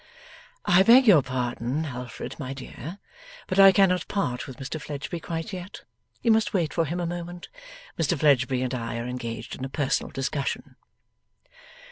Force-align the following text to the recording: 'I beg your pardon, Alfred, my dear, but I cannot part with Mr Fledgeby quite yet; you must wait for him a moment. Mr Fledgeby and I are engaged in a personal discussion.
'I 0.65 0.81
beg 0.81 1.05
your 1.05 1.21
pardon, 1.21 1.85
Alfred, 1.85 2.35
my 2.39 2.55
dear, 2.55 2.97
but 3.45 3.59
I 3.59 3.71
cannot 3.71 4.07
part 4.07 4.47
with 4.47 4.57
Mr 4.57 4.81
Fledgeby 4.81 5.19
quite 5.19 5.53
yet; 5.53 5.83
you 6.23 6.31
must 6.31 6.55
wait 6.55 6.73
for 6.73 6.85
him 6.85 6.99
a 6.99 7.05
moment. 7.05 7.49
Mr 7.99 8.17
Fledgeby 8.17 8.63
and 8.63 8.73
I 8.73 8.97
are 8.97 9.05
engaged 9.05 9.55
in 9.55 9.63
a 9.63 9.69
personal 9.69 10.11
discussion. 10.11 10.75